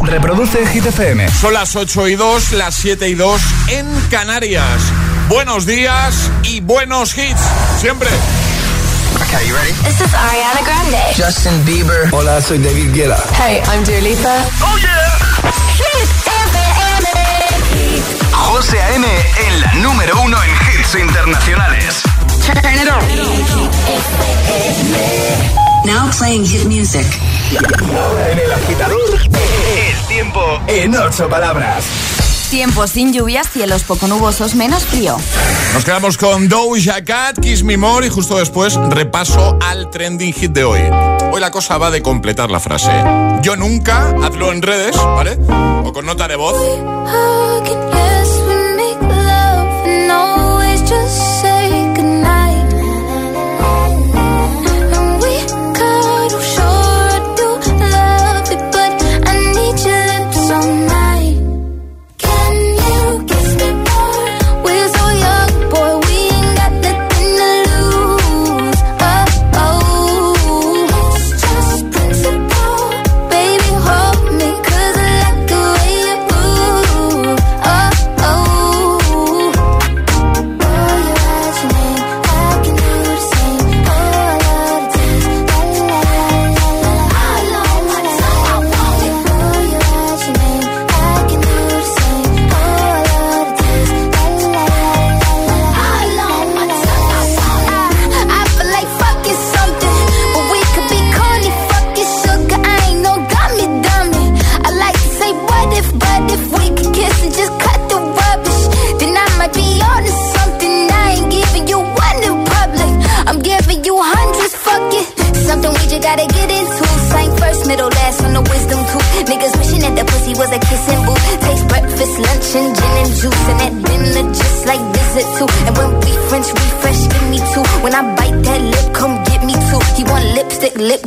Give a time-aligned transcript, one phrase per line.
[0.00, 1.28] Reproduce Hit FM.
[1.30, 4.80] Son las 8 y 2, las 7 y 2 en Canarias.
[5.28, 7.40] Buenos días y buenos hits.
[7.78, 8.08] Siempre.
[9.16, 9.72] Okay, you ready?
[9.84, 10.98] This is Ariana Grande.
[11.16, 12.08] Justin Bieber.
[12.12, 13.22] Hola, soy David Guetta.
[13.38, 14.44] Hey, I'm Dua Lipa.
[14.62, 15.18] ¡Oh, yeah!
[15.76, 16.08] Hit
[16.48, 17.06] FM.
[18.32, 19.06] José A.M.
[19.06, 22.02] en la número uno en hits internacionales.
[22.44, 23.02] Turn it on.
[25.84, 27.06] Now playing hit music.
[28.30, 31.84] En el agitador, el tiempo en ocho palabras.
[32.50, 35.16] Tiempo sin lluvias, cielos poco nubosos, menos frío.
[35.74, 40.52] Nos quedamos con Doja Cat, Kiss Me More y justo después repaso al trending hit
[40.52, 40.80] de hoy.
[41.32, 42.92] Hoy la cosa va de completar la frase.
[43.42, 45.36] Yo nunca, hazlo en redes, ¿vale?
[45.84, 46.56] O con nota de voz.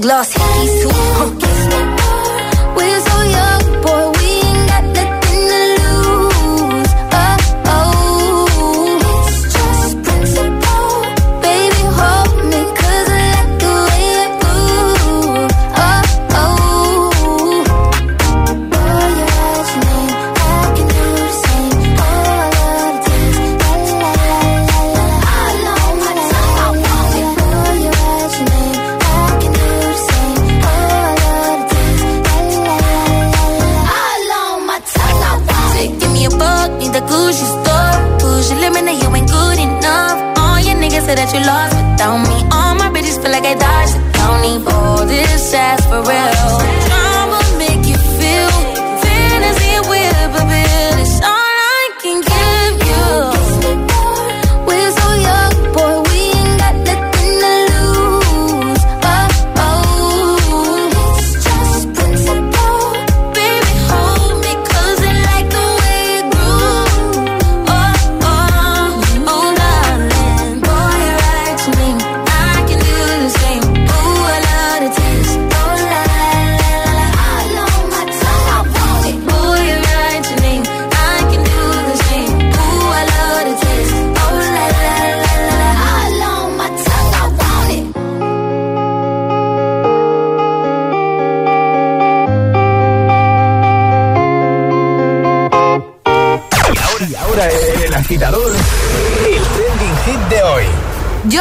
[0.05, 0.44] glossy.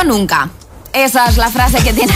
[0.05, 0.49] Nunca.
[0.93, 2.13] Esa es la frase que, tiene,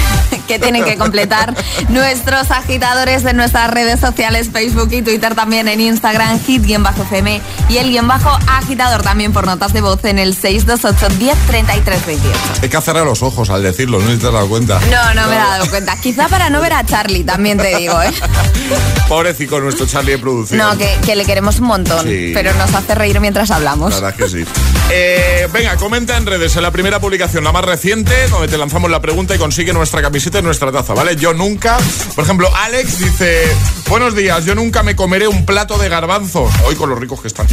[0.48, 1.54] que tienen que completar
[1.90, 7.90] nuestros agitadores de nuestras redes sociales, Facebook y Twitter, también en Instagram, hit-fm y el
[7.90, 12.38] guion bajo agitador también por notas de voz en el 628 10 33 28.
[12.62, 14.80] Hay que cerrar los ojos al decirlo, no te has dado cuenta.
[14.90, 15.96] No, no me he dado cuenta.
[16.00, 18.10] Quizá para no ver a Charlie, también te digo, ¿eh?
[19.08, 20.58] Pobrecito nuestro Charlie de producción.
[20.58, 23.94] No, que, le queremos un montón, pero nos hace reír mientras hablamos.
[23.94, 24.44] La verdad que sí.
[24.90, 28.90] Eh, venga, comenta en redes en la primera publicación, la más reciente, donde te lanzamos
[28.90, 31.16] la pregunta y consigue nuestra camiseta nuestra taza, ¿vale?
[31.16, 31.78] Yo nunca,
[32.14, 33.44] por ejemplo, Alex dice,
[33.88, 37.28] buenos días, yo nunca me comeré un plato de garbanzos, hoy con los ricos que
[37.28, 37.46] están.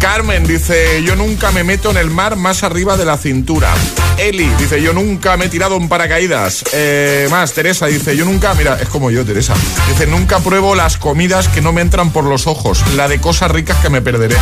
[0.00, 3.72] Carmen dice, yo nunca me meto en el mar más arriba de la cintura.
[4.18, 6.64] Eli dice, yo nunca me he tirado un paracaídas.
[6.72, 9.54] Eh, más, Teresa dice, yo nunca, mira, es como yo, Teresa.
[9.88, 13.50] Dice, nunca pruebo las comidas que no me entran por los ojos, la de cosas
[13.50, 14.36] ricas que me perderé.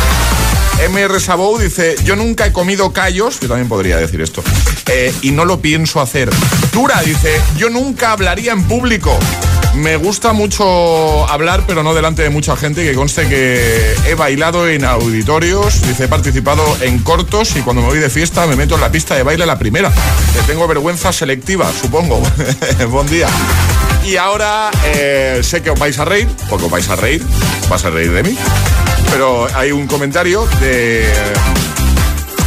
[0.89, 4.43] MR Sabou dice, yo nunca he comido callos, yo también podría decir esto,
[4.87, 6.29] eh, y no lo pienso hacer.
[6.73, 9.17] Dura dice, yo nunca hablaría en público.
[9.75, 14.67] Me gusta mucho hablar, pero no delante de mucha gente, que conste que he bailado
[14.67, 18.75] en auditorios, dice, he participado en cortos y cuando me voy de fiesta me meto
[18.75, 19.91] en la pista de baile la primera.
[20.47, 22.21] Tengo vergüenza selectiva, supongo.
[22.89, 23.27] Buen día.
[24.03, 27.23] Y ahora eh, sé que os vais a reír, porque os vais a reír,
[27.69, 28.37] vas a reír de mí.
[29.11, 31.05] Pero hay un comentario de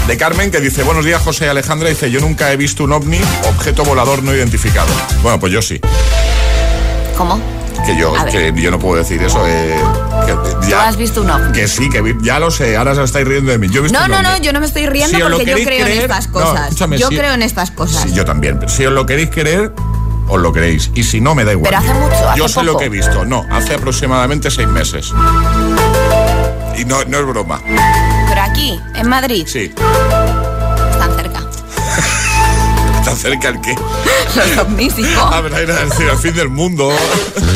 [0.09, 3.21] de Carmen que dice, buenos días José Alejandra, dice, yo nunca he visto un ovni,
[3.49, 4.89] objeto volador no identificado.
[5.23, 5.81] Bueno, pues yo sí.
[7.17, 7.41] ¿Cómo?
[7.87, 9.43] Que yo, que yo no puedo decir eso.
[9.47, 9.77] eh,
[10.27, 10.33] que
[10.69, 11.53] ¿Tú has visto un ovni?
[11.53, 13.69] Que sí, que vi- ya lo sé, ahora se estáis riendo de mí.
[13.71, 14.29] Yo he visto No, un no, ovni.
[14.29, 16.75] no, yo no me estoy riendo Si porque yo creo en estas cosas.
[16.99, 18.03] yo si- creo en estas cosas.
[18.03, 18.61] Sí, yo también.
[18.69, 19.73] Si os lo queréis creer,
[20.29, 20.91] os lo creéis.
[20.95, 21.71] Y si no, me da igual.
[21.71, 23.25] Pero hace mucho, hace Yo sé lo que he visto.
[23.25, 25.13] No, hace aproximadamente seis meses.
[26.77, 27.61] Y no, no es broma.
[28.29, 29.73] Pero aquí, en Madrid, Sí.
[30.93, 31.41] están cerca.
[33.01, 33.75] Está cerca el qué.
[34.37, 35.21] Los ovnis, hijo.
[35.21, 35.67] A ver, ahí
[36.11, 36.91] el fin del mundo.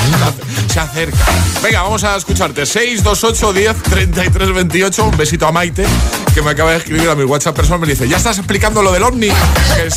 [0.73, 1.17] Se acerca.
[1.63, 2.67] Venga, vamos a escucharte.
[2.67, 5.05] 628 10 33 28.
[5.05, 5.87] Un besito a Maite,
[6.35, 7.81] que me acaba de escribir a mi WhatsApp personal.
[7.81, 9.29] Me dice, ya estás explicando lo del ovni.
[9.29, 9.95] Que es,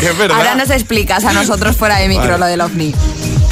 [0.00, 0.38] que es verdad.
[0.38, 2.38] Ahora nos explicas a nosotros fuera de micro Vale.
[2.38, 2.94] lo del ovni.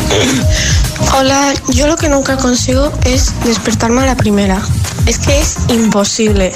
[1.17, 4.61] Hola, yo lo que nunca consigo es despertarme a la primera.
[5.07, 6.53] Es que es imposible.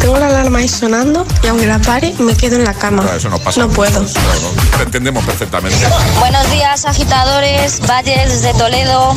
[0.00, 3.02] Tengo la alarma ahí sonando y aunque la pare me quedo en la cama.
[3.02, 3.60] Claro, eso no pasa.
[3.60, 4.00] No puedo.
[4.00, 5.78] No, no, te entendemos perfectamente.
[6.18, 9.14] Buenos días, agitadores, Valles de Toledo.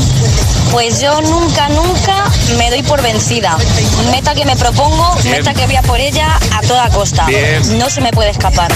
[0.71, 2.25] Pues yo nunca, nunca
[2.57, 3.57] me doy por vencida.
[4.11, 5.37] Meta que me propongo, Bien.
[5.37, 7.25] meta que voy a por ella a toda costa.
[7.25, 7.77] Bien.
[7.77, 8.71] No se me puede escapar.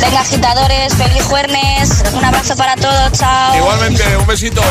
[0.00, 2.02] Venga, agitadores, feliz jueves.
[2.14, 3.56] Un abrazo para todos, chao.
[3.56, 4.62] Igualmente, un besito.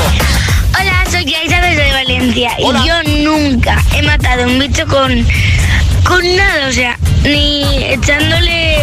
[0.79, 2.79] Hola, soy Yaisa desde Valencia Hola.
[2.83, 5.25] y yo nunca he matado un bicho con,
[6.05, 8.77] con nada, o sea, ni echándole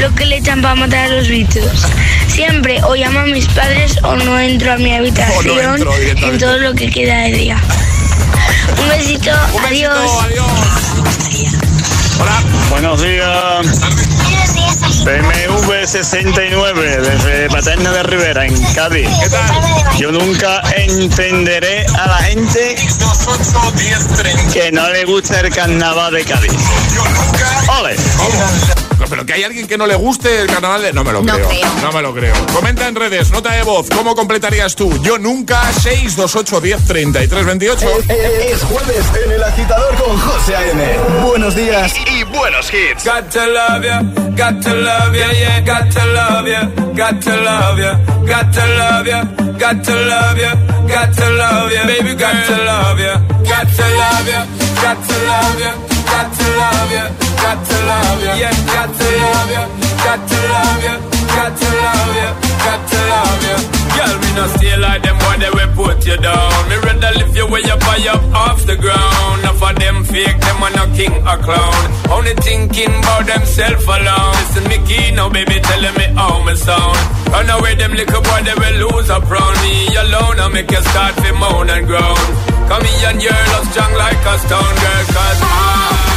[0.00, 1.86] lo que le echan para matar a los bichos.
[2.28, 5.84] Siempre o llamo a mis padres o no entro a mi habitación
[6.16, 7.56] en todo lo que queda de día.
[8.80, 9.94] Un besito, Un adiós.
[9.94, 10.48] besito, adiós.
[12.20, 12.42] Hola.
[12.70, 14.11] Buenos días.
[15.04, 19.08] BMW 69 desde Paterna de Rivera en Cádiz.
[19.20, 19.98] ¿Qué tal?
[19.98, 24.52] Yo nunca entenderé a la gente 628 10 30.
[24.52, 26.52] que no le gusta el carnaval de Cádiz.
[27.80, 27.96] ¡Ole!
[29.02, 30.92] No, Pero que hay alguien que no le guste el carnaval de...
[30.92, 31.48] No me lo No creo.
[31.48, 31.68] creo.
[31.82, 32.34] No me lo creo.
[32.54, 33.88] Comenta en redes, nota de voz.
[33.90, 35.02] ¿Cómo completarías tú?
[35.02, 35.60] Yo nunca.
[35.72, 37.86] 628 10 33 28.
[38.08, 40.98] Es jueves en el agitador con José A.M.
[41.26, 43.04] Buenos días y buenos hits.
[43.04, 44.00] Got to love ya,
[44.36, 48.66] got to love ya, yeah, got to love ya, got to love ya, got to
[48.66, 49.24] love ya,
[49.58, 50.54] got to love ya,
[50.88, 54.46] got to love ya, baby, got to love ya, got to love ya,
[54.82, 55.74] got to love ya,
[56.06, 57.08] got to love ya,
[57.42, 59.62] got to love ya, yeah, got to love ya,
[60.06, 60.94] got to love ya,
[61.36, 62.28] got to love ya,
[62.64, 63.56] got to love ya.
[63.92, 66.68] Girl, me no stay like them when they will put you down.
[66.68, 69.40] Me rather lift you way up high up off the ground.
[69.42, 71.82] Enough of them fake, them are no king or clown.
[72.08, 74.32] Only thinking about themself alone.
[74.40, 76.98] Listen, me key now, baby, telling me how me sound.
[77.28, 80.40] Run away, them little boy, they will lose up round me alone.
[80.40, 82.22] I make you start to moan and groan.
[82.70, 86.11] Come here and you're love strong like a stone girl, cause I,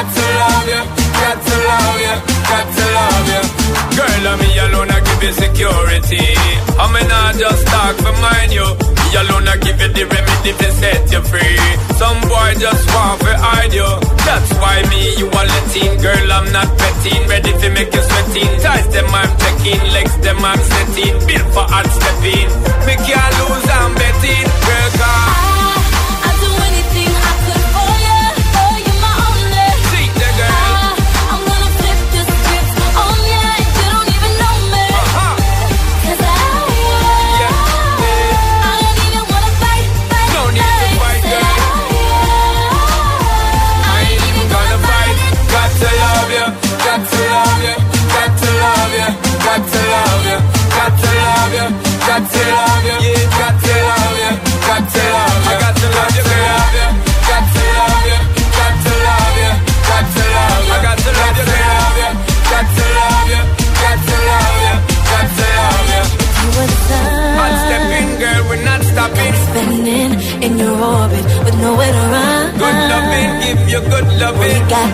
[0.00, 0.80] got to love ya,
[1.20, 2.14] got to love ya,
[2.48, 3.40] got to love ya.
[3.96, 6.24] Girl, I'm me alone, I give you security.
[6.80, 8.64] I'm not just talk for mine, you.
[8.64, 11.60] Me alone, I give you the remedy to set you free.
[12.00, 13.90] Some boy just want to hide you.
[14.24, 16.00] That's why me, you are letting.
[16.00, 17.28] Girl, I'm not petting.
[17.28, 18.52] Ready to make you sweating.
[18.64, 19.84] Ties them, I'm checking.
[19.92, 21.16] Legs them, I'm setting.
[21.28, 22.48] Built for hard stepping.
[22.88, 24.48] Me can't lose, I'm betting.
[24.64, 25.39] Girl, come.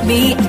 [0.07, 0.46] be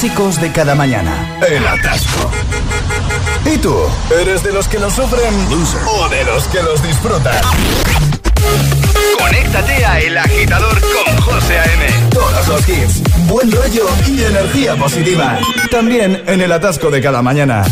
[0.00, 1.38] Clásicos de cada mañana.
[1.46, 2.30] El atasco.
[3.44, 3.76] ¿Y tú?
[4.18, 5.34] ¿Eres de los que lo sufren
[5.86, 7.34] o de los que los disfrutan?
[9.18, 12.08] Conéctate a El Agitador con José A.M.
[12.12, 15.38] Todos los hits, buen rollo y energía positiva.
[15.70, 17.62] También en el atasco de cada mañana.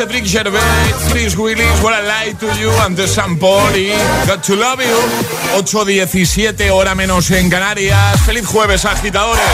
[0.00, 2.70] Cedric Gervais, Chris Willis, What I Lie to You,
[3.06, 3.90] Sam Paul y
[4.26, 5.58] Got to Love You.
[5.58, 8.18] 8.17, hora menos en Canarias.
[8.24, 9.44] Feliz jueves, agitadores.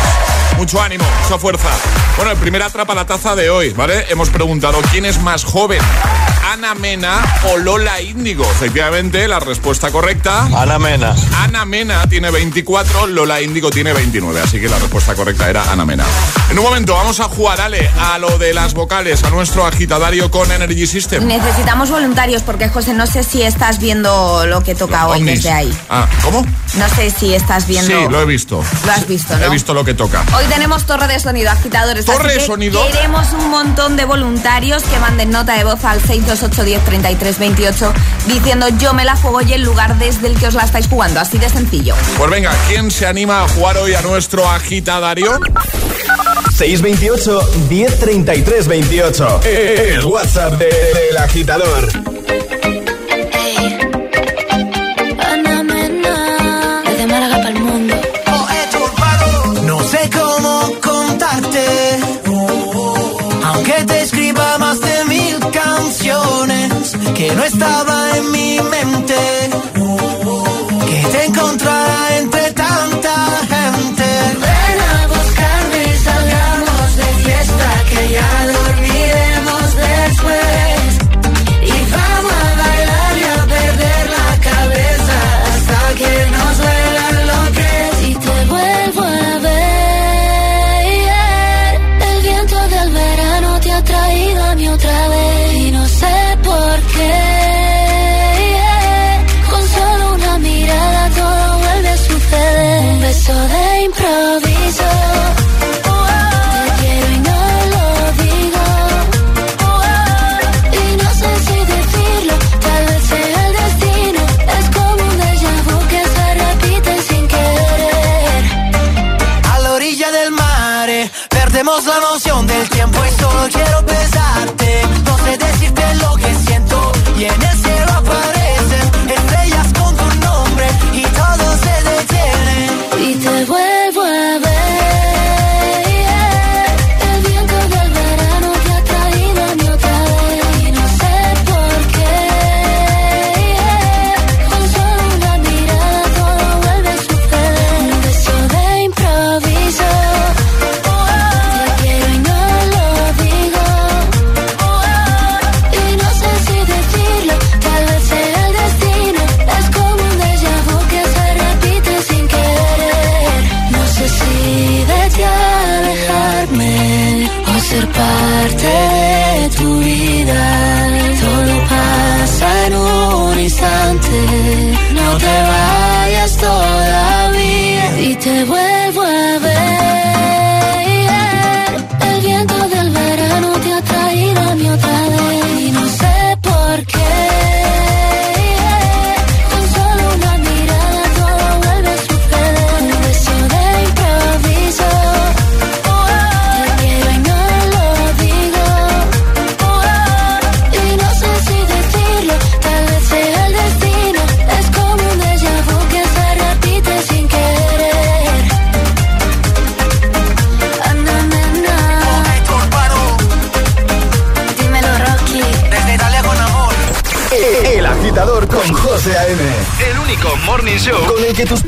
[0.56, 1.68] Mucho ánimo, mucha fuerza.
[2.16, 4.06] Bueno, el primer atrapa la taza de hoy, ¿vale?
[4.08, 5.80] Hemos preguntado quién es más joven,
[6.52, 8.44] Ana Mena o Lola Índigo.
[8.44, 10.48] Efectivamente, la respuesta correcta.
[10.56, 11.14] Ana Mena.
[11.38, 15.84] Ana Mena tiene 24, Lola Índigo tiene 29, así que la respuesta correcta era Ana
[15.84, 16.04] Mena.
[16.50, 20.30] En un momento vamos a jugar, Ale, a lo de las vocales, a nuestro agitadario
[20.30, 21.26] con Energy System.
[21.26, 25.42] Necesitamos voluntarios porque, José, no sé si estás viendo lo que toca hoy Ovnis.
[25.42, 25.78] desde ahí.
[25.90, 26.46] Ah, ¿cómo?
[26.74, 27.90] No sé si estás viendo...
[27.90, 28.62] Sí, lo he visto.
[28.84, 29.44] Lo has visto, ¿no?
[29.44, 30.24] He visto lo que toca.
[30.36, 32.04] Hoy tenemos torre de sonido, agitadores.
[32.04, 32.86] ¿Torre así de que sonido?
[32.86, 36.00] Queremos un montón de voluntarios que manden nota de voz al
[36.36, 37.92] 608 33 28
[38.26, 41.20] diciendo yo me la juego y el lugar desde el que os la estáis jugando.
[41.20, 41.94] Así de sencillo.
[42.18, 45.40] Pues venga, ¿quién se anima a jugar hoy a nuestro agitadario?
[46.56, 49.40] 628 1033 28.
[49.44, 51.88] El WhatsApp del de, de, agitador.
[67.16, 69.14] que no estaba en mi mente,
[70.86, 73.55] que te encontrara entre tanta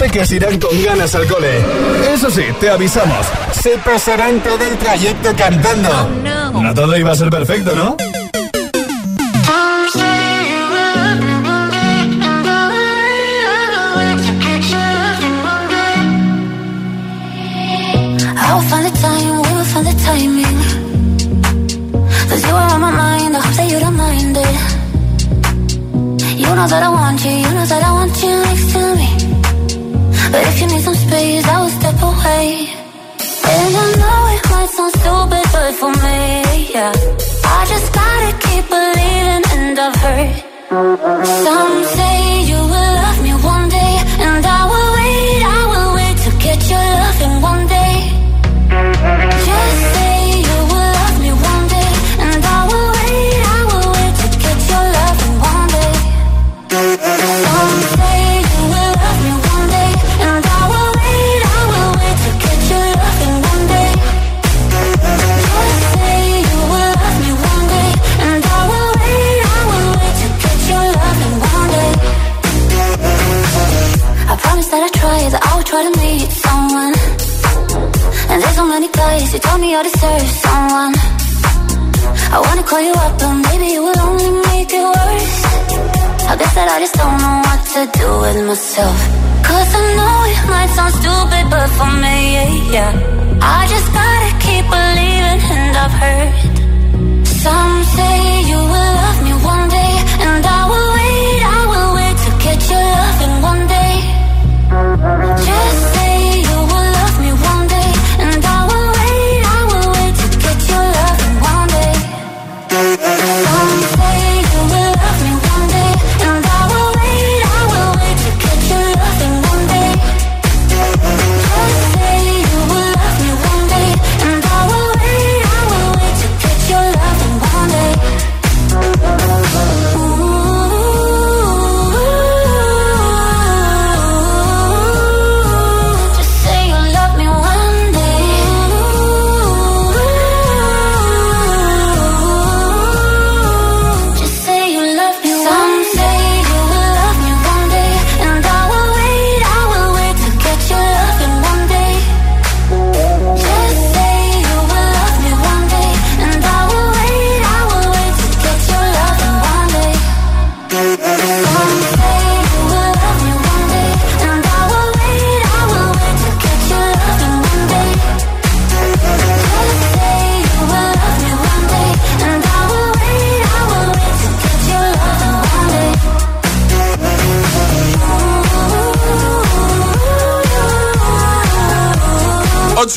[0.09, 1.59] peques irán con ganas al cole.
[2.13, 3.27] Eso sí, te avisamos.
[3.53, 5.89] Se pasarán todo el trayecto cantando.
[6.55, 7.97] Oh, no todo iba a ser perfecto, ¿no?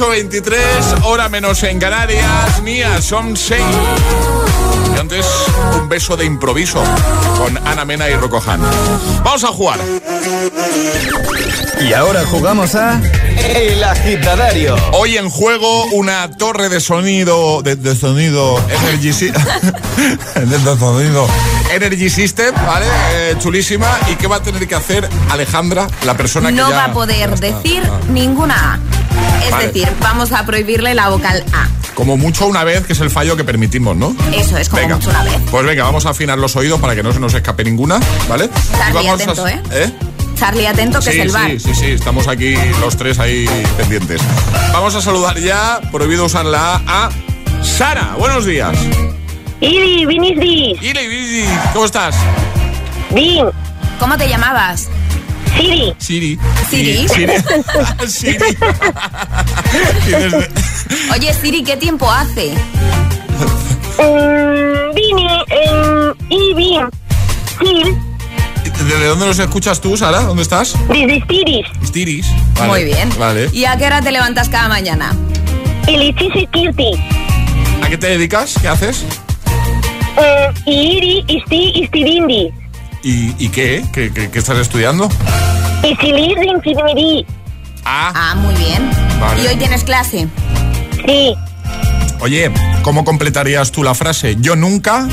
[0.01, 3.61] 8.23, hora menos en Canarias, Nia Som Sei.
[4.95, 5.27] Y antes,
[5.79, 6.83] un beso de improviso
[7.37, 8.59] con Ana Mena y Rocohan.
[9.23, 9.79] Vamos a jugar.
[11.87, 12.99] Y ahora jugamos a
[13.55, 14.75] El Agitadario.
[14.93, 19.11] Hoy en juego una torre de sonido, de, de sonido Energy,
[20.35, 21.27] de sonido
[21.71, 22.85] Energy System, ¿vale?
[23.13, 23.87] Eh, chulísima.
[24.11, 26.93] ¿Y qué va a tener que hacer Alejandra, la persona que No ya- va a
[26.93, 27.45] poder está?
[27.47, 27.99] decir Ah.
[28.09, 28.79] ninguna A.
[29.45, 29.67] Es Vale.
[29.67, 31.67] decir, vamos a prohibirle la vocal A.
[31.95, 34.15] Como mucho una vez, que es el fallo que permitimos, ¿no?
[34.33, 34.95] Eso es como Venga.
[34.95, 35.33] mucho una vez.
[35.51, 38.49] Pues venga, vamos a afinar los oídos para que no se nos escape ninguna, ¿vale?
[38.77, 39.51] Charlie, Y vamos atento, a...
[39.51, 39.93] ¿eh?
[40.35, 41.51] Charlie, atento, que sí, es el bar.
[41.51, 43.45] sí, sí, sí, estamos aquí los tres ahí
[43.77, 44.21] pendientes.
[44.73, 47.09] Vamos a saludar ya, prohibido usar la A, a
[47.63, 48.15] Sara.
[48.17, 48.75] Buenos días.
[49.61, 50.79] Iri, Vinis Dis.
[51.71, 52.15] ¿cómo estás?
[53.11, 53.45] Bin.
[53.99, 54.89] ¿Cómo te llamabas?
[55.55, 55.93] Siri.
[55.99, 56.39] Siri.
[56.69, 57.07] Siri.
[57.07, 57.33] Siri.
[58.07, 58.37] Siri.
[61.13, 62.53] Oye, Siri, ¿qué tiempo hace?
[63.99, 65.27] Mm, Vini.
[66.29, 66.79] y.
[68.87, 70.21] ¿Desde dónde nos escuchas tú, Sara?
[70.21, 70.73] ¿Dónde estás?
[70.87, 71.67] Desde Stiris.
[71.85, 72.25] Stiris.
[72.55, 73.09] Vale, Muy bien.
[73.19, 73.47] Vale.
[73.53, 75.15] ¿Y a qué hora te levantas cada mañana?
[75.87, 76.93] Ilichisi Kirti.
[77.83, 78.55] ¿A qué te dedicas?
[78.59, 79.05] ¿Qué haces?
[80.17, 82.49] Eh, Iri, Isti, Istibindi.
[83.03, 83.83] ¿Y, y qué?
[83.93, 85.09] ¿Qué, qué- qué estás estudiando?
[85.83, 87.25] Isilir, Infinimiri.
[87.85, 88.89] Ah, Ah, muy bien.
[89.19, 89.43] Vale.
[89.43, 90.27] ¿Y hoy tienes clase?
[91.05, 91.33] Sí.
[92.19, 92.51] oye,
[92.83, 94.35] ¿cómo completarías tú la frase?
[94.39, 95.07] Yo nunca.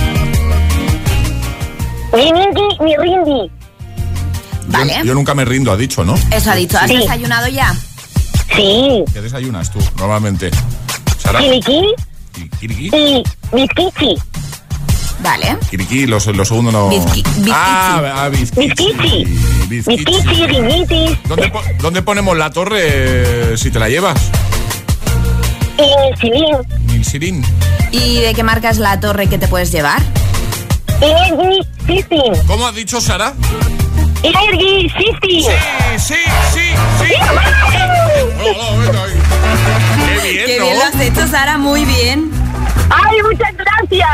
[2.15, 3.51] Vinindi, mi Rindi.
[4.67, 4.95] Vale.
[4.99, 6.15] Yo, yo nunca me rindo, ha dicho, ¿no?
[6.31, 6.77] Eso ha dicho.
[6.79, 6.97] ¿Has Sí.
[6.99, 7.75] desayunado ya?
[8.55, 9.03] Sí.
[9.13, 10.51] ¿Qué desayunas tú, normalmente?
[11.19, 11.39] Sara.
[11.39, 11.95] Kiliki
[12.61, 12.91] Kiriki.
[12.95, 14.15] y Bizkichi.
[15.21, 15.57] Vale.
[15.71, 16.91] Kiriki, lo, lo segundo no.
[16.91, 17.51] Bizqui- bizquichi.
[17.53, 18.95] Ah, ah, bizquichi.
[21.29, 22.81] ¿Dónde, po- dónde ponemos la torre
[23.53, 24.19] eh, si te la llevas?
[25.79, 26.57] Y Silin.
[26.87, 27.45] Milsirin.
[27.91, 30.01] ¿Y de qué marca es la torre que te puedes llevar?
[32.47, 33.33] ¿Cómo has dicho, Sara?
[34.23, 34.89] Energy.
[34.99, 35.47] Sí, sí,
[35.99, 36.15] sí,
[36.53, 37.15] sí.
[40.07, 40.65] Qué bien, Qué ¿no?
[40.65, 42.31] bien lo has hecho, Sara, muy bien.
[42.91, 44.09] ¡Ay, muchas gracias!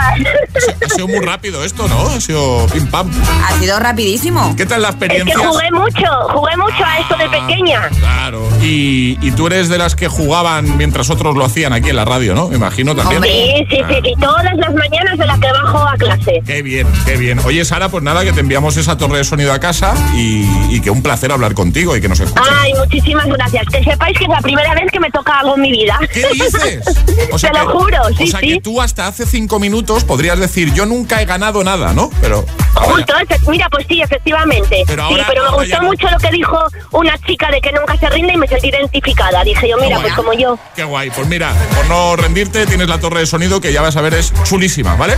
[0.85, 2.09] Ha sido muy rápido esto, ¿no?
[2.09, 3.11] Ha sido pim pam.
[3.49, 4.55] Ha sido rapidísimo.
[4.57, 5.49] ¿Qué tal la Es que experiencia?
[5.49, 7.89] jugué mucho, jugué mucho a esto de pequeña.
[7.99, 8.49] Claro.
[8.63, 12.05] Y, y tú eres de las que jugaban mientras otros lo hacían aquí en la
[12.05, 12.49] radio, ¿no?
[12.49, 13.23] Me imagino también.
[13.23, 16.43] Sí, sí, sí, y todas las mañanas de las que bajo a clase.
[16.47, 17.39] Qué bien, qué bien.
[17.45, 20.81] Oye, Sara, pues nada, que te enviamos esa torre de sonido a casa y, y
[20.81, 22.49] que un placer hablar contigo y que nos escuches.
[22.61, 23.67] Ay, muchísimas gracias.
[23.71, 25.99] Que sepáis que es la primera vez que me toca algo en mi vida.
[26.13, 26.85] ¿Qué dices?
[27.41, 28.61] Te lo juro, sí, o sea sí.
[28.65, 32.11] Tú hasta hace cinco minutos podrías decir, yo nunca he ganado nada, ¿no?
[32.23, 32.45] Pero...
[32.75, 33.15] ahora Justo,
[33.51, 34.83] mira, pues sí, efectivamente.
[34.87, 35.89] Pero ahora- sí, pero me gustó no.
[35.89, 36.59] mucho lo que dijo
[36.93, 39.45] una chica de que nunca se rinde y me sentí identificada.
[39.45, 40.17] Dije yo, mira, pues ya.
[40.17, 40.57] como yo.
[40.57, 41.11] ya- Qué guay.
[41.11, 44.15] Pues mira, por no rendirte, tienes la torre de sonido que ya vas a ver
[44.15, 45.17] es chulísima, ¿vale?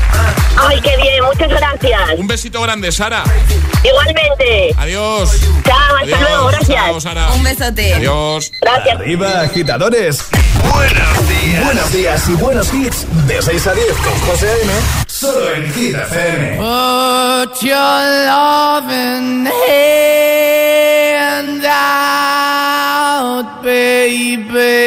[0.58, 2.00] Ay, qué bien, muchas gracias.
[2.18, 3.22] Un besito grande, Sara.
[3.84, 4.74] Igualmente.
[4.76, 5.30] Adiós.
[5.64, 6.20] Chao, hasta Adiós.
[6.20, 6.84] luego, gracias.
[6.84, 7.32] Chao, Sara.
[7.32, 7.94] Un besote.
[7.94, 8.50] Adiós.
[8.60, 8.96] Gracias.
[8.96, 10.24] Arriba, agitadores.
[10.74, 11.64] Buenos días.
[11.64, 13.06] Buenos días y buenos hits.
[13.36, 14.72] De 6 a 10 con José A.M.
[15.06, 16.56] Solo en Hit FM.
[16.56, 24.85] Put your loving hand out, baby.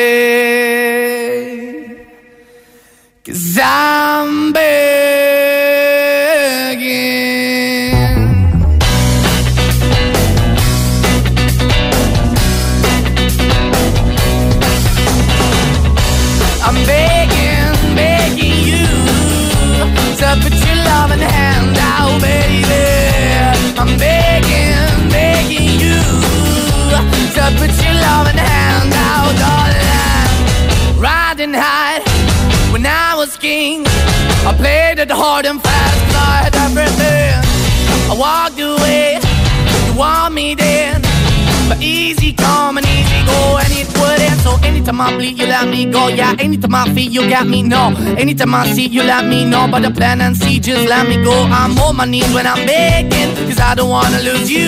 [45.00, 46.08] Anytime I bleed, you let me go.
[46.08, 47.64] Yeah, anytime I feel, you got me.
[47.64, 49.68] No, anytime I see, you let me know.
[49.70, 51.32] But the plan and see, just let me go.
[51.32, 54.68] I'm on my knees when I'm begging, cause I don't wanna lose you.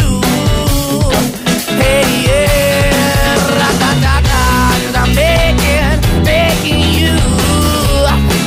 [1.81, 4.41] Hey, yeah, ra-da-da-da,
[4.83, 7.13] cause I'm begging, begging you.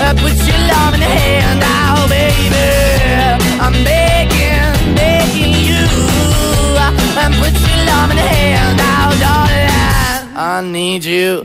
[0.00, 2.64] Uh, put your love in the hand out, baby.
[3.60, 5.84] I'm begging, begging you.
[7.20, 10.36] And put your love in the hand out, darling.
[10.36, 11.44] I need you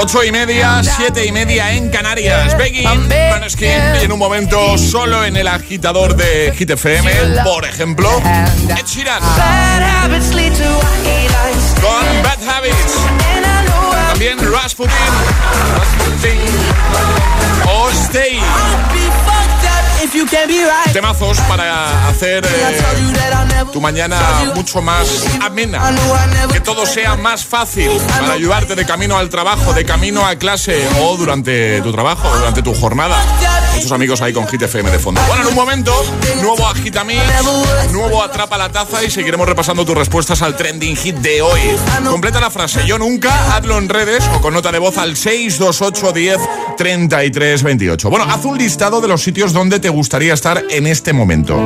[0.00, 2.56] Ocho y media, siete y media en Canarias.
[2.56, 2.84] Begging,
[3.30, 3.68] Maneskin,
[4.00, 7.10] y en un momento solo en el agitador de Hit FM,
[7.44, 8.10] por ejemplo,
[8.68, 9.22] Ed Sheeran.
[11.80, 12.94] Con Bad Habits.
[14.10, 14.94] También Rasputin.
[15.78, 16.40] Rasputin.
[17.68, 18.40] O Stay.
[20.94, 24.18] Temazos para hacer eh, tu mañana
[24.54, 25.94] mucho más amena.
[26.50, 30.82] Que todo sea más fácil para ayudarte de camino al trabajo, de camino a clase
[31.00, 33.16] o durante tu trabajo, durante tu jornada.
[33.74, 35.20] Muchos amigos ahí con Hit FM de fondo.
[35.26, 35.92] Bueno, en un momento,
[36.40, 37.20] nuevo Agitamix,
[37.92, 41.60] nuevo Atrapa la Taza y seguiremos repasando tus respuestas al trending hit de hoy.
[42.08, 46.12] Completa la frase, yo nunca, hazlo en redes o con nota de voz al 628
[46.12, 46.38] 10
[46.76, 48.10] 33 28.
[48.10, 51.58] Bueno, haz un listado de los sitios donde te gustaría estar en este momento.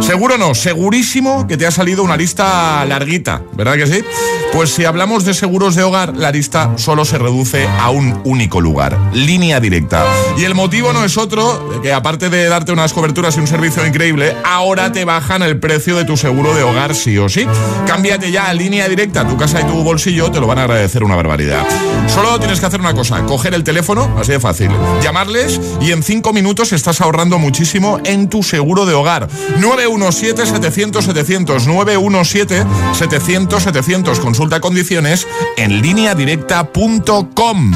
[0.00, 4.04] Seguro no, segurísimo que te ha salido una lista larguita, ¿verdad que sí?
[4.52, 8.60] Pues si hablamos de seguros de hogar, la lista solo se reduce a un único
[8.60, 10.04] lugar, línea directa.
[10.36, 13.86] Y el motivo no es otro, que aparte de darte unas coberturas y un servicio
[13.86, 17.46] increíble, ahora te bajan el precio de tu seguro de hogar sí o sí.
[17.86, 21.04] Cámbiate ya a línea directa, tu casa y tu bolsillo te lo van a agradecer
[21.04, 21.64] una barbaridad.
[22.08, 24.70] Solo tienes que hacer una cosa, coger el teléfono, así de fácil,
[25.02, 27.59] llamarles y en cinco minutos estás ahorrando muchísimo
[28.04, 29.28] en tu seguro de hogar.
[29.60, 34.18] 917-700-700, 917-700-700.
[34.18, 37.72] Consulta condiciones en lineadirecta.com.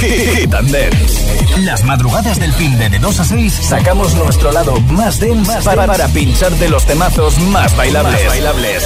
[0.00, 1.64] Hit and Dance.
[1.64, 5.86] Las madrugadas del fin de, de 2 a 6 sacamos nuestro lado más dense para,
[5.86, 8.24] para pinchar de los temazos más bailables.
[8.24, 8.82] Más bailables.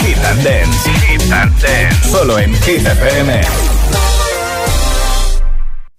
[0.00, 0.90] Hit and Dance.
[1.06, 2.10] Hit and Dance.
[2.10, 3.40] Solo en Hit FM.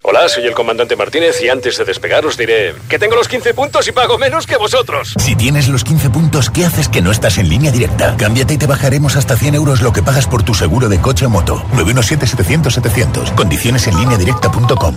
[0.04, 3.54] Hola, soy el comandante Martínez y antes de despegar os diré que tengo los 15
[3.54, 5.14] puntos y pago menos que vosotros.
[5.16, 8.16] Si tienes los 15 puntos, ¿qué haces que no estás en línea directa?
[8.16, 11.26] Cámbiate y te bajaremos hasta 100 euros lo que pagas por tu seguro de coche
[11.26, 11.64] o moto.
[11.76, 13.32] 917-700-700.
[13.36, 14.96] Condiciones en línea directa.com.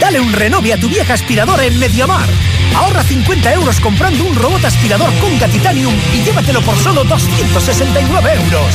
[0.00, 2.26] Dale un renove a tu vieja aspiradora en Mediamar.
[2.74, 8.74] Ahorra 50 euros comprando un robot aspirador Conga Titanium y llévatelo por solo 269 euros.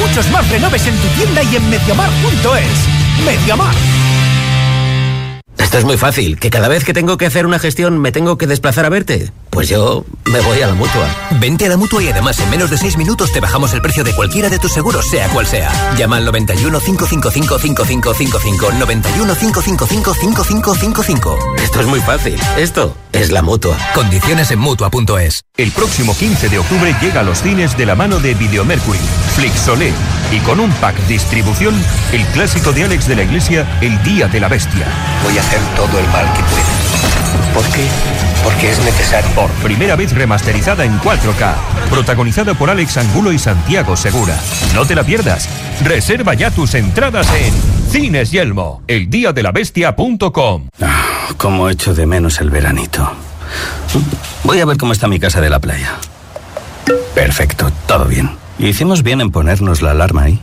[0.00, 3.24] Muchos más renoves en tu tienda y en mediamar.es.
[3.24, 3.74] Mediamar.
[5.74, 8.46] Es muy fácil, que cada vez que tengo que hacer una gestión me tengo que
[8.46, 9.32] desplazar a verte.
[9.54, 11.06] Pues yo me voy a la mutua.
[11.38, 14.02] Vente a la mutua y además en menos de 6 minutos te bajamos el precio
[14.02, 15.70] de cualquiera de tus seguros, sea cual sea.
[15.96, 21.38] Llama al 91 555 5555 91 555 5555.
[21.62, 22.36] Esto es muy fácil.
[22.58, 23.78] Esto es la mutua.
[23.94, 25.42] Condiciones en mutua.es.
[25.56, 28.98] El próximo 15 de octubre llega a los cines de la mano de Videomercury,
[29.36, 29.92] Flixolé
[30.32, 31.80] y con un pack distribución,
[32.12, 34.88] el clásico de Alex de la Iglesia, El Día de la Bestia.
[35.22, 37.54] Voy a hacer todo el mal que pueda.
[37.54, 38.33] ¿Por qué?
[38.44, 39.30] Porque es necesario.
[39.34, 41.54] Por primera vez remasterizada en 4K,
[41.90, 44.38] protagonizada por Alex Angulo y Santiago Segura.
[44.74, 45.48] No te la pierdas.
[45.82, 47.52] Reserva ya tus entradas en
[47.90, 50.68] Cines Yelmo, eldiadelabestia.com.
[50.80, 53.10] Ah, cómo echo de menos el veranito.
[54.44, 55.94] Voy a ver cómo está mi casa de la playa.
[57.14, 58.30] Perfecto, todo bien.
[58.58, 60.42] ¿Hicimos bien en ponernos la alarma ahí?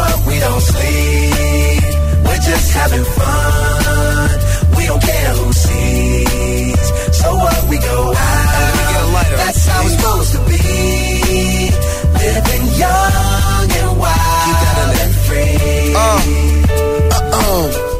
[0.00, 1.84] what we get drunk, so what we don't sleep.
[2.24, 4.30] We're just having fun.
[4.76, 6.84] We don't care who sees.
[7.20, 8.50] So what we go out.
[9.36, 10.62] That's how it's supposed to be.
[12.24, 15.94] Living young and wild and free.
[17.12, 17.99] Uh-oh.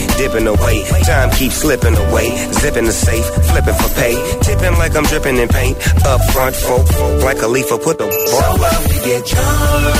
[0.17, 0.83] dipping away.
[1.03, 2.29] Time keeps slipping away.
[2.53, 4.15] Zipping the safe, flipping for pay.
[4.41, 5.77] Tipping like I'm dripping in paint.
[6.05, 9.95] Up front, folk, folk like a leaf, put the So what we get drunk,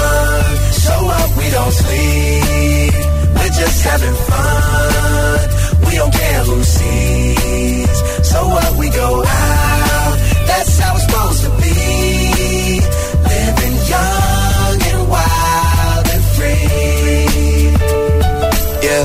[0.85, 2.93] so what we don't sleep.
[3.35, 5.49] We're just having fun.
[5.87, 7.97] We don't care who sees.
[8.31, 10.17] So what we go out.
[10.47, 12.79] That's how it's supposed to be.
[13.31, 17.71] Living young and wild and free.
[18.87, 19.03] Yeah,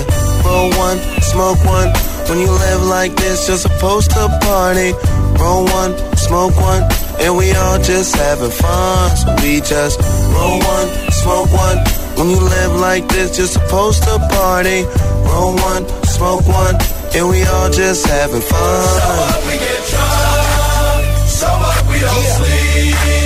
[0.56, 0.98] roll one,
[1.32, 1.88] smoke one.
[2.28, 4.90] When you live like this, you're supposed to party.
[5.40, 6.82] Roll one, smoke one,
[7.22, 9.16] and we all just having fun.
[9.16, 9.96] So we just
[10.34, 10.88] roll one,
[11.22, 11.78] smoke one.
[12.16, 14.80] When you live like this, you're supposed to party.
[15.28, 15.84] Roll one,
[16.16, 16.76] smoke one,
[17.14, 18.84] and we all just having fun.
[19.00, 21.02] So what we get drunk,
[21.38, 23.25] so what we don't sleep.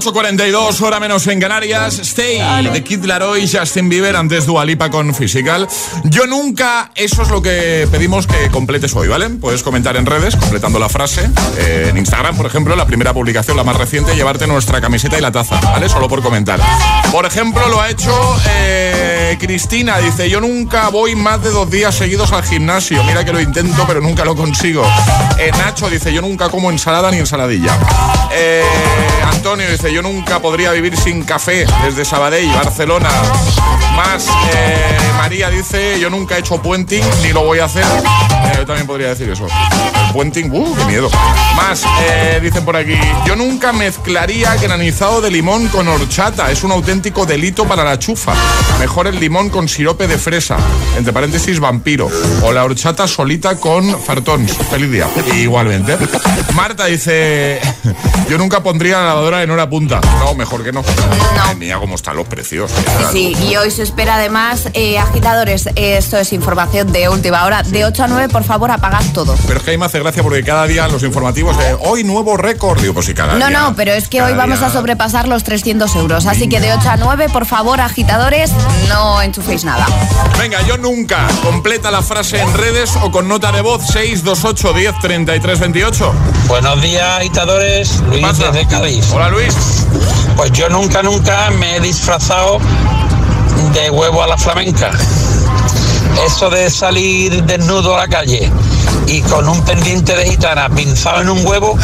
[0.00, 1.98] 8.42, hora menos en Canarias.
[1.98, 2.38] Stay
[2.72, 5.68] de Kid Laroi, Justin Bieber, antes Dualipa con Physical.
[6.04, 9.28] Yo nunca, eso es lo que pedimos que completes hoy, ¿vale?
[9.28, 11.28] Puedes comentar en redes, completando la frase.
[11.58, 15.20] Eh, en Instagram, por ejemplo, la primera publicación, la más reciente, llevarte nuestra camiseta y
[15.20, 15.86] la taza, ¿vale?
[15.90, 16.58] Solo por comentar.
[17.12, 18.10] Por ejemplo, lo ha hecho
[18.48, 23.04] eh, Cristina, dice, yo nunca voy más de dos días seguidos al gimnasio.
[23.04, 24.82] Mira que lo intento, pero nunca lo consigo.
[25.38, 27.76] Eh, Nacho dice, yo nunca como ensalada ni ensaladilla.
[29.30, 33.08] Antonio dice, yo nunca podría vivir sin café desde Sabadell, Barcelona.
[33.96, 37.84] Más, eh, María dice, yo nunca he hecho puenting, ni lo voy a hacer.
[37.84, 39.46] Eh, yo también podría decir eso.
[40.12, 41.10] Puenting, uh, qué miedo.
[41.56, 46.50] Más, eh, dicen por aquí, yo nunca mezclaría granizado de limón con horchata.
[46.50, 48.34] Es un auténtico delito para la chufa.
[48.78, 50.56] Mejor el limón con sirope de fresa,
[50.96, 52.08] entre paréntesis vampiro.
[52.42, 54.48] O la horchata solita con fartón.
[54.48, 55.08] Feliz día.
[55.36, 55.96] Igualmente.
[56.54, 57.60] Marta dice,
[58.28, 59.79] yo nunca pondría la lavadora en hora punta.
[59.88, 60.82] No, mejor que no.
[60.82, 61.54] No.
[61.56, 62.70] Mira cómo están los precios.
[63.12, 67.84] Sí, y hoy se espera además, eh, agitadores, esto es información de última hora, de
[67.84, 69.34] 8 a 9, por favor, apagad todo.
[69.46, 72.36] Pero es que ahí me hace gracia porque cada día los informativos de hoy nuevo
[72.36, 72.80] récord.
[72.80, 73.58] Digo, pues sí, cada No, día.
[73.58, 74.68] no, pero es que hoy vamos día.
[74.68, 78.50] a sobrepasar los 300 euros, así que de 8 a 9, por favor, agitadores,
[78.88, 79.86] no enchuféis nada.
[80.38, 81.26] Venga, yo nunca.
[81.42, 86.12] Completa la frase en redes o con nota de voz 628 10 33 28.
[86.48, 88.00] Buenos días, agitadores.
[88.08, 89.10] Luis desde Cádiz.
[89.12, 89.54] Hola, Luis.
[90.36, 92.58] Pues yo nunca, nunca me he disfrazado
[93.72, 94.90] de huevo a la flamenca.
[96.26, 98.50] Eso de salir desnudo a la calle
[99.06, 101.76] y con un pendiente de gitana pinzado en un huevo,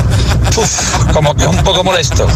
[1.12, 2.26] como que es un poco molesto.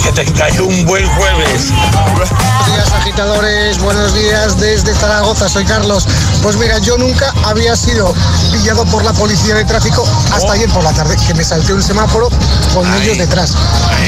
[0.00, 1.70] Que tengáis un buen jueves.
[1.70, 6.06] Buenos días agitadores, buenos días desde Zaragoza, soy Carlos.
[6.42, 8.14] Pues mira, yo nunca había sido
[8.52, 11.82] pillado por la policía de tráfico hasta ayer por la tarde, que me salté un
[11.82, 12.28] semáforo
[12.74, 13.54] con ellos detrás.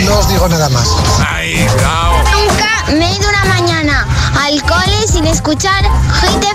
[0.05, 0.89] No os digo nada más.
[1.29, 2.15] Ay, cuidado.
[2.33, 4.07] Nunca me he ido una mañana
[4.43, 5.85] al cole sin escuchar
[6.23, 6.54] FM.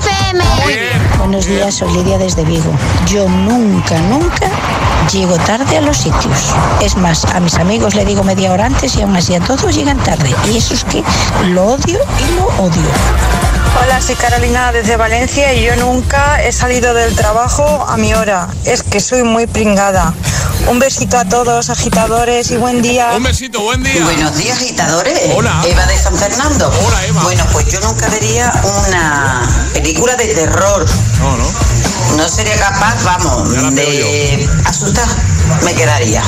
[1.39, 2.69] Buenos días, soy Lidia desde Vigo.
[3.07, 4.49] Yo nunca, nunca
[5.09, 6.53] llego tarde a los sitios.
[6.81, 9.73] Es más, a mis amigos le digo media hora antes y aún así a todos
[9.73, 10.35] llegan tarde.
[10.51, 11.01] Y eso es que
[11.45, 13.48] lo odio y lo odio.
[13.77, 18.47] Hola, soy Carolina desde Valencia y yo nunca he salido del trabajo a mi hora.
[18.65, 20.13] Es que soy muy pringada.
[20.67, 23.11] Un besito a todos, agitadores, y buen día.
[23.15, 24.03] Un besito, buen día.
[24.03, 25.19] Buenos días, agitadores.
[25.35, 25.61] Hola.
[25.65, 26.71] Eva de San Fernando.
[26.85, 27.23] Hola, Eva.
[27.23, 29.41] Bueno, pues yo nunca vería una
[29.73, 30.85] película de terror.
[31.19, 32.17] No, no.
[32.17, 35.07] No sería capaz, vamos, de asustar.
[35.63, 36.21] Me quedaría.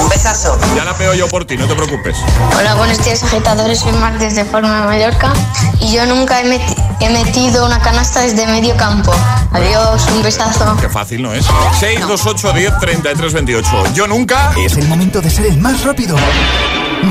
[0.00, 0.58] Un besazo.
[0.76, 2.16] Ya la pego yo por ti, no te preocupes.
[2.56, 5.32] Hola, buenos días agitadores, soy Marc desde Forma de Mallorca
[5.80, 9.12] y yo nunca he, meti- he metido una canasta desde medio campo.
[9.52, 10.76] Adiós, un besazo.
[10.80, 11.44] Qué fácil no es.
[11.80, 13.70] 628 10 33 28.
[13.94, 14.52] Yo nunca.
[14.56, 16.16] Es el momento de ser el más rápido.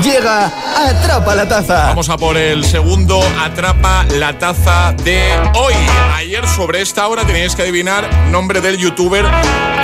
[0.02, 0.50] Llega
[0.88, 1.86] Atrapa la Taza.
[1.88, 5.20] Vamos a por el segundo Atrapa la taza de
[5.54, 5.74] hoy.
[6.14, 9.26] Ayer sobre esta hora teníais que adivinar nombre del youtuber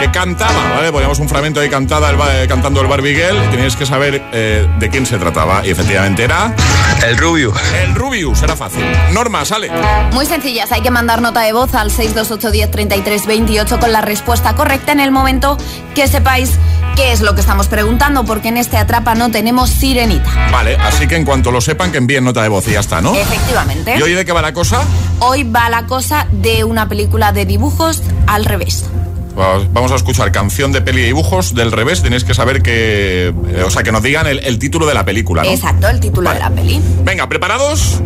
[0.00, 0.90] que cantaba, ¿vale?
[0.92, 4.66] Poníamos un fragmento ahí cantada, el, ba- cantando el Barbiguel y teníais que saber eh,
[4.78, 5.66] de quién se trataba.
[5.66, 6.54] Y efectivamente era...
[7.06, 7.52] El Rubio.
[7.82, 8.84] El Rubius, era fácil.
[9.12, 9.70] Norma, sale.
[10.12, 14.00] Muy sencillas, hay que mandar nota de voz al 628 10 33 28 con la
[14.00, 15.58] respuesta correcta en el momento
[15.94, 16.52] que sepáis
[16.96, 20.48] qué es lo que estamos preguntando, porque en este atrapa no tenemos sirenita.
[20.50, 23.00] Vale, así que en cuanto lo sepan, que envíen nota de voz y ya está,
[23.00, 23.14] ¿no?
[23.14, 23.96] Efectivamente.
[23.96, 24.82] ¿Y hoy de qué va la cosa?
[25.20, 28.86] Hoy va la cosa de una película de dibujos al revés.
[29.34, 32.02] Pues Vamos a escuchar canción de peli y dibujos del revés.
[32.02, 33.34] Tenéis que saber que.
[33.48, 35.50] eh, o sea, que nos digan el, el título de la película, ¿no?
[35.50, 36.80] Exacto, el título de la peli.
[37.04, 38.00] Venga, ¿preparados?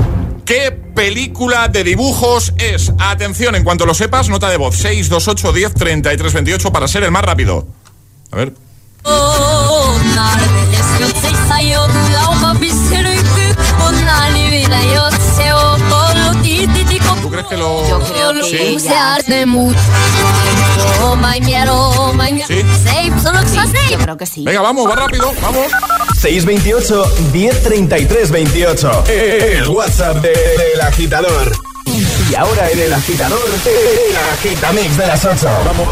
[0.45, 2.93] ¿Qué película de dibujos es?
[2.99, 7.13] Atención, en cuanto lo sepas, nota de voz 628 10 33 28 para ser el
[7.13, 7.69] más rápido.
[8.33, 8.53] A ver.
[17.23, 17.89] ¿Tú crees que lo.?
[17.89, 18.57] Yo creo que Sí.
[22.47, 22.63] ¿Sí?
[23.91, 24.45] Yo creo que sí.
[24.45, 25.67] Venga, vamos, va rápido, vamos.
[26.21, 29.05] 628 1033 28.
[29.07, 31.53] El WhatsApp de- del agitador.
[32.31, 35.49] Y ahora en el agitador, el agitamix de las 8.
[35.65, 35.89] Vamos.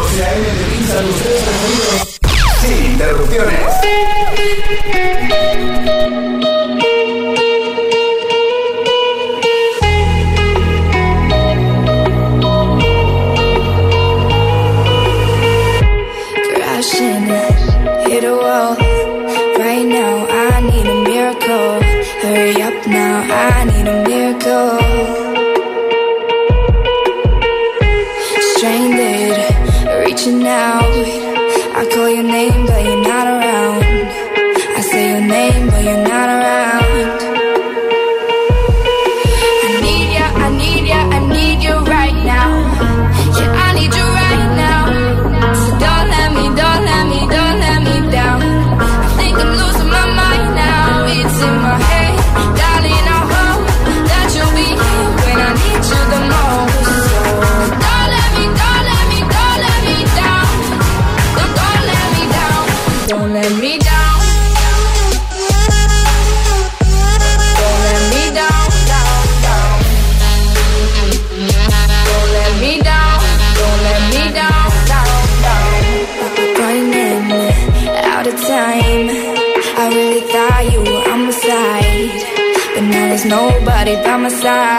[2.61, 3.79] Sin interrupciones.
[16.55, 17.29] crashing,
[18.23, 18.75] a wall.
[19.59, 21.81] Right now, I need a miracle.
[22.21, 24.78] Hurry up now, I need a miracle.
[83.19, 84.78] There's nobody by my side.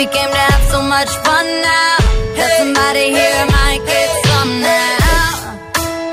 [0.00, 1.96] we came to have so much fun now.
[2.36, 5.36] That somebody here might get some now.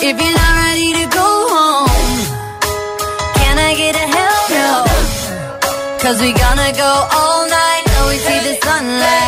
[0.07, 2.19] If you're not ready to go home,
[3.39, 4.45] can I get a help?
[4.59, 4.73] no?
[6.03, 9.26] Cause we gonna go all night, always see the sunlight.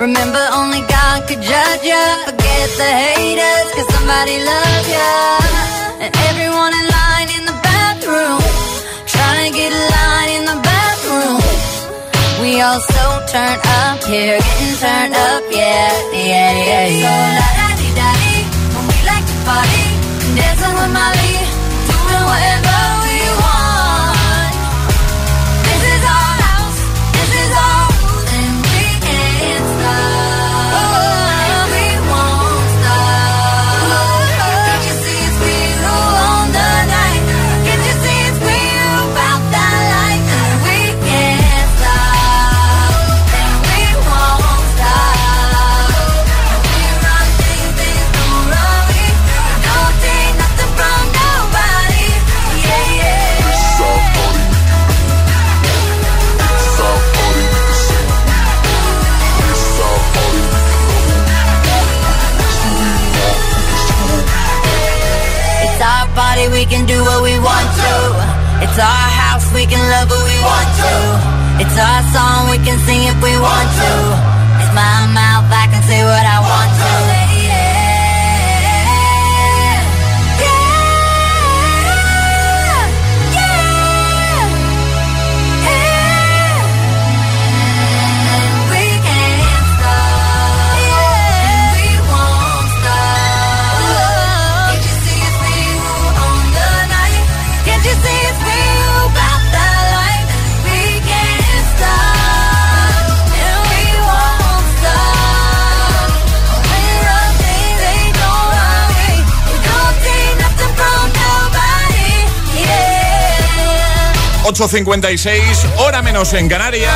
[0.00, 2.00] Remember, only God could judge ya.
[2.24, 5.12] Forget the haters, cause somebody loves ya.
[6.00, 8.40] And everyone in line in the bathroom,
[9.04, 11.40] trying to get a line in the bathroom.
[12.40, 17.04] We all so turned up here, getting turned up, yeah, yeah, yeah, yeah.
[17.04, 18.36] So la da di da di,
[18.72, 19.84] when we like to party,
[20.32, 21.19] dancing with Molly,
[114.60, 115.40] 8.56,
[115.78, 116.92] hora menos en Canarias.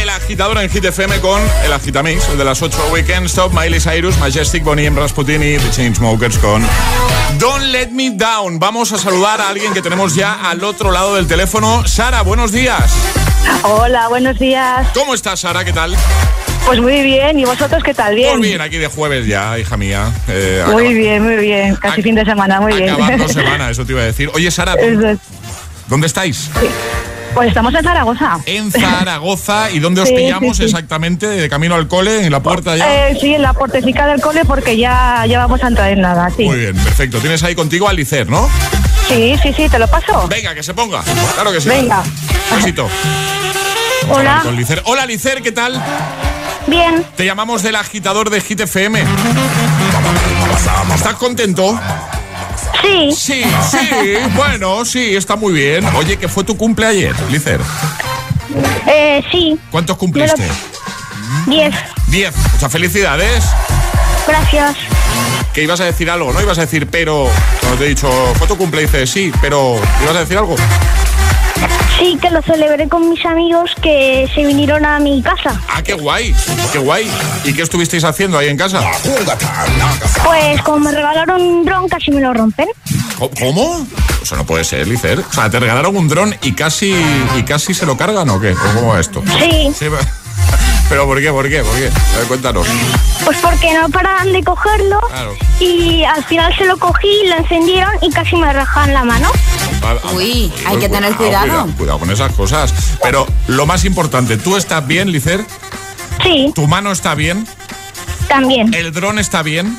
[0.00, 3.78] El agitador en Hit FM con el Agitamix, el de las 8 Weekend Stop, Miley
[3.78, 4.98] Cyrus, Majestic, Bonnie M.
[4.98, 6.66] Rasputin y The Chainsmokers con
[7.38, 8.58] Don't Let Me Down.
[8.58, 11.86] Vamos a saludar a alguien que tenemos ya al otro lado del teléfono.
[11.86, 12.90] Sara, buenos días.
[13.64, 14.88] Hola, buenos días.
[14.94, 15.62] ¿Cómo estás, Sara?
[15.62, 15.94] ¿Qué tal?
[16.64, 18.14] Pues muy bien, ¿y vosotros qué tal?
[18.14, 18.38] Bien.
[18.38, 20.10] Muy bien, aquí de jueves ya, hija mía.
[20.28, 21.76] Eh, Muy acaba- bien, muy bien.
[21.76, 22.88] Casi fin de semana, muy bien.
[22.94, 24.30] Acabando semana, eso te iba a decir.
[24.32, 25.18] Oye, Sara, es.
[25.88, 26.50] ¿Dónde estáis?
[27.34, 28.38] Pues estamos en Zaragoza.
[28.46, 29.70] En Zaragoza.
[29.72, 30.66] ¿Y dónde os Sí, pillamos sí, sí.
[30.70, 31.26] exactamente?
[31.26, 32.24] ¿De camino al cole?
[32.24, 33.08] ¿En la puerta ya?
[33.08, 36.30] Eh, sí, en la portecica del cole porque ya, ya vamos a entrar en nada,
[36.36, 36.44] sí.
[36.44, 37.18] Muy bien, perfecto.
[37.18, 38.48] Tienes ahí contigo a Licer, ¿no?
[39.08, 40.28] Sí, sí, sí, te lo paso.
[40.28, 41.02] Venga, que se ponga.
[41.34, 41.68] Claro que sí.
[41.68, 42.02] Venga.
[42.54, 42.88] Besito.
[44.10, 44.40] Hola.
[44.44, 44.80] Con Licer.
[44.84, 45.82] Hola, Licer, ¿qué tal?
[46.68, 47.04] Bien.
[47.16, 49.02] Te llamamos del agitador de Hit FM.
[50.94, 51.78] ¿Estás contento?
[52.82, 53.12] Sí.
[53.12, 54.14] Sí, sí.
[54.34, 55.84] Bueno, sí, está muy bien.
[55.96, 57.60] Oye, ¿qué fue tu cumple ayer, Licer?
[58.86, 59.58] Eh, sí.
[59.70, 60.46] ¿Cuántos cumpliste?
[61.46, 61.74] Diez.
[62.08, 62.34] Diez.
[62.52, 63.44] Muchas felicidades.
[64.26, 64.76] Gracias.
[65.52, 66.40] Que ibas a decir algo, ¿no?
[66.40, 67.30] Ibas a decir, pero...
[67.60, 68.08] Cuando te he dicho,
[68.38, 68.82] ¿fue tu cumple?
[68.82, 69.76] Dices, sí, pero...
[70.02, 70.56] ¿Ibas a decir algo?
[71.98, 75.58] Sí, que lo celebré con mis amigos que se vinieron a mi casa.
[75.68, 76.34] Ah, qué guay,
[76.72, 77.10] qué guay.
[77.44, 78.80] ¿Y qué estuvisteis haciendo ahí en casa?
[80.24, 82.68] Pues como me regalaron un dron, casi me lo rompen.
[83.38, 83.86] ¿Cómo?
[84.22, 85.20] Eso no puede ser, Licer.
[85.20, 86.94] O sea, te regalaron un dron y casi,
[87.38, 88.52] y casi se lo cargan o qué?
[88.52, 89.22] ¿O ¿Cómo va esto?
[89.78, 89.86] Sí.
[89.88, 89.98] va-
[90.88, 91.30] ¿Pero por qué?
[91.30, 91.62] ¿Por qué?
[91.62, 91.88] ¿Por qué?
[92.14, 92.66] A ver, cuéntanos.
[93.24, 95.34] Pues porque no paraban de cogerlo Claro.
[95.58, 99.28] y al final se lo cogí, lo encendieron y casi me rajaban la mano.
[100.14, 101.46] Uy, hay que tener cuidado.
[101.46, 102.72] Cuidado, cuidado con esas cosas.
[103.02, 105.44] Pero lo más importante, ¿tú estás bien, Licer?
[106.22, 106.52] Sí.
[106.54, 107.46] ¿Tu mano está bien?
[108.28, 108.72] También.
[108.74, 109.78] ¿El dron está bien?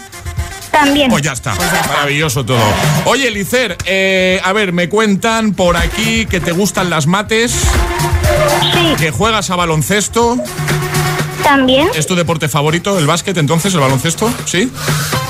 [0.72, 1.10] También.
[1.10, 1.56] Pues ya está.
[1.88, 2.60] Maravilloso todo.
[3.06, 7.52] Oye, Licer, eh, a ver, me cuentan por aquí que te gustan las mates.
[8.74, 8.96] Sí.
[8.98, 10.38] Que juegas a baloncesto.
[11.46, 11.90] También.
[11.94, 14.34] ¿Es tu deporte favorito, el básquet, entonces, el baloncesto?
[14.46, 14.72] ¿Sí?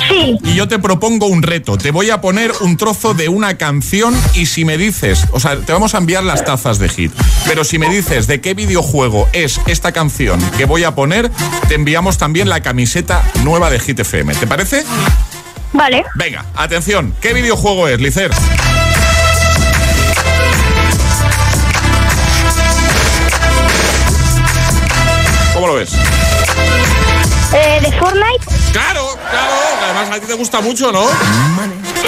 [0.07, 0.37] Sí.
[0.43, 1.77] Y yo te propongo un reto.
[1.77, 5.57] Te voy a poner un trozo de una canción y si me dices, o sea,
[5.57, 7.11] te vamos a enviar las tazas de hit,
[7.45, 11.29] pero si me dices de qué videojuego es esta canción que voy a poner,
[11.67, 14.35] te enviamos también la camiseta nueva de Hit FM.
[14.35, 14.85] ¿Te parece?
[15.73, 16.05] Vale.
[16.15, 17.13] Venga, atención.
[17.19, 18.31] ¿Qué videojuego es, Licer?
[25.75, 26.14] ¿Cómo lo ves?
[27.55, 28.45] Eh, ¿De Fortnite?
[28.73, 29.53] Claro, claro.
[29.85, 31.05] Además, a ti te gusta mucho, ¿no?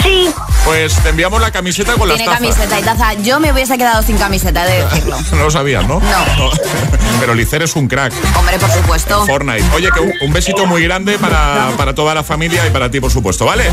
[0.02, 0.28] Sí.
[0.64, 2.40] Pues te enviamos la camiseta con Tiene las tazas.
[2.40, 3.14] camiseta y taza.
[3.22, 5.16] Yo me hubiese quedado sin camiseta, de decirlo.
[5.32, 6.00] no lo sabías, ¿no?
[6.00, 6.50] No.
[7.20, 8.12] Pero Licer es un crack.
[8.36, 9.24] Hombre, por supuesto.
[9.24, 9.64] Fortnite.
[9.74, 13.10] Oye, que un, besito muy grande para, para, toda la familia y para ti, por
[13.10, 13.72] supuesto, ¿vale?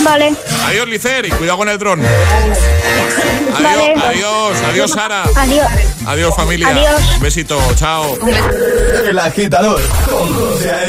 [0.00, 0.34] Vale.
[0.66, 2.00] Adiós, Licer, y cuidado con el dron.
[2.04, 2.58] Adiós,
[3.62, 3.94] vale.
[4.04, 5.24] adiós, adiós, Sara.
[5.36, 5.68] Adiós.
[6.06, 6.68] Adiós, familia.
[6.68, 7.00] Adiós.
[7.14, 8.18] Un besito, chao.
[9.08, 9.80] El agitador
[10.10, 10.28] con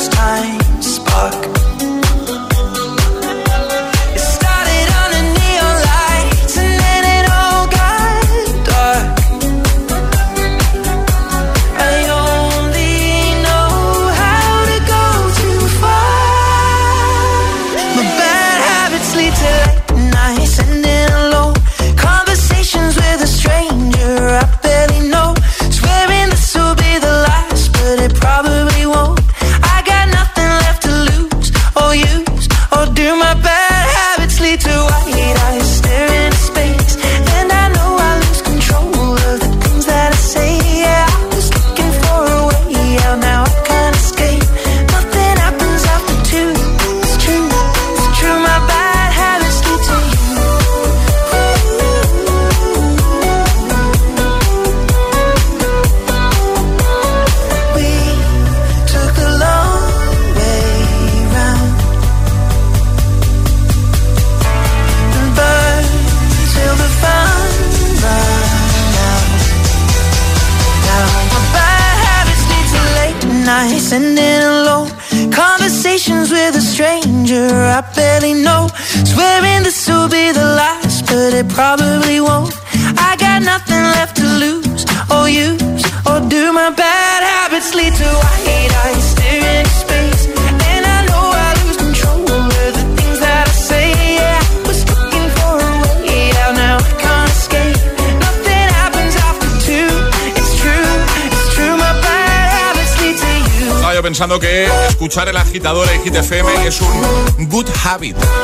[0.00, 0.39] first time.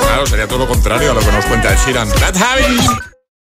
[0.02, 2.08] Claro, sería todo lo contrario a lo que nos cuenta el Sheeran.
[2.20, 3.05] Bad Habit.